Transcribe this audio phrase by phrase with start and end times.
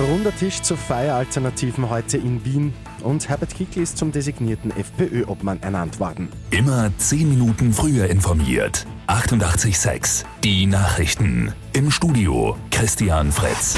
[0.00, 2.74] Runder Tisch zu Feieralternativen heute in Wien
[3.04, 6.28] und Herbert Kickl ist zum designierten FPÖ-Obmann ernannt worden.
[6.50, 8.86] Immer 10 Minuten früher informiert.
[9.06, 11.52] 88.6 Die Nachrichten.
[11.74, 13.76] Im Studio Christian Fritz.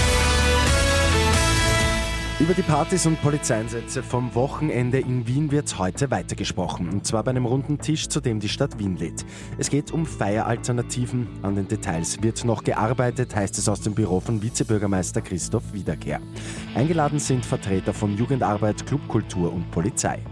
[2.38, 6.90] Über die Partys und Polizeieinsätze vom Wochenende in Wien wird heute weitergesprochen.
[6.90, 9.24] Und zwar bei einem runden Tisch, zu dem die Stadt Wien lädt.
[9.56, 11.26] Es geht um Feieralternativen.
[11.40, 16.20] An den Details wird noch gearbeitet, heißt es aus dem Büro von Vizebürgermeister Christoph Wiederkehr.
[16.74, 20.22] Eingeladen sind Vertreter von Jugendarbeit, Clubkultur und Polizei.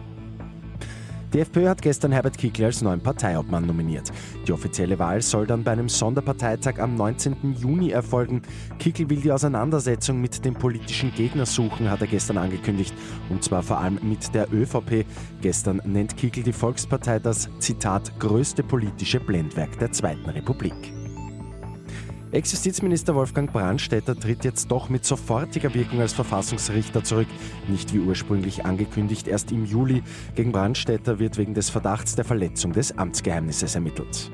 [1.34, 4.12] Die FPÖ hat gestern Herbert Kickl als neuen Parteiobmann nominiert.
[4.46, 7.56] Die offizielle Wahl soll dann bei einem Sonderparteitag am 19.
[7.58, 8.40] Juni erfolgen.
[8.78, 12.94] Kickl will die Auseinandersetzung mit dem politischen Gegner suchen, hat er gestern angekündigt.
[13.30, 15.04] Und zwar vor allem mit der ÖVP.
[15.40, 21.03] Gestern nennt Kickl die Volkspartei das, Zitat, größte politische Blendwerk der Zweiten Republik.
[22.34, 27.28] Ex-Justizminister Wolfgang Brandstätter tritt jetzt doch mit sofortiger Wirkung als Verfassungsrichter zurück.
[27.68, 30.02] Nicht wie ursprünglich angekündigt, erst im Juli.
[30.34, 34.32] Gegen Brandstätter wird wegen des Verdachts der Verletzung des Amtsgeheimnisses ermittelt.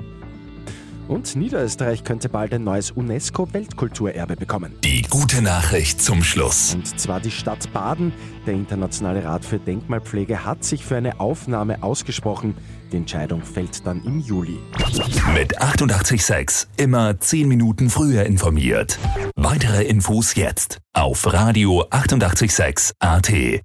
[1.11, 4.75] Und Niederösterreich könnte bald ein neues UNESCO-Weltkulturerbe bekommen.
[4.85, 6.73] Die gute Nachricht zum Schluss.
[6.73, 8.13] Und zwar die Stadt Baden.
[8.45, 12.55] Der Internationale Rat für Denkmalpflege hat sich für eine Aufnahme ausgesprochen.
[12.93, 14.57] Die Entscheidung fällt dann im Juli.
[15.33, 18.97] Mit 886 immer 10 Minuten früher informiert.
[19.35, 23.61] Weitere Infos jetzt auf Radio 886 AT.